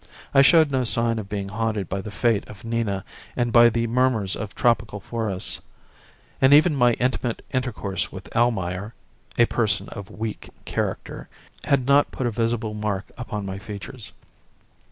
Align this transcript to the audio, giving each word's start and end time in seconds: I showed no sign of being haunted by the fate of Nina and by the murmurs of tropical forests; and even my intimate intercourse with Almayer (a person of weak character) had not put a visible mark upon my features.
I 0.33 0.41
showed 0.41 0.71
no 0.71 0.83
sign 0.83 1.19
of 1.19 1.29
being 1.29 1.49
haunted 1.49 1.87
by 1.87 2.01
the 2.01 2.09
fate 2.09 2.47
of 2.47 2.63
Nina 2.63 3.05
and 3.35 3.53
by 3.53 3.69
the 3.69 3.85
murmurs 3.85 4.35
of 4.35 4.55
tropical 4.55 4.99
forests; 4.99 5.61
and 6.41 6.53
even 6.53 6.75
my 6.75 6.93
intimate 6.93 7.45
intercourse 7.51 8.11
with 8.11 8.35
Almayer 8.35 8.95
(a 9.37 9.45
person 9.45 9.89
of 9.89 10.09
weak 10.09 10.49
character) 10.65 11.29
had 11.65 11.85
not 11.85 12.09
put 12.09 12.25
a 12.25 12.31
visible 12.31 12.73
mark 12.73 13.11
upon 13.15 13.45
my 13.45 13.59
features. 13.59 14.11